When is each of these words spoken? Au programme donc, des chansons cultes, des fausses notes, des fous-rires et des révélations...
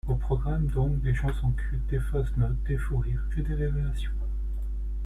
Au 0.07 0.15
programme 0.15 0.65
donc, 0.65 0.99
des 1.01 1.13
chansons 1.13 1.51
cultes, 1.51 1.85
des 1.85 1.99
fausses 1.99 2.35
notes, 2.35 2.59
des 2.63 2.75
fous-rires 2.75 3.21
et 3.37 3.43
des 3.43 3.53
révélations... 3.53 4.09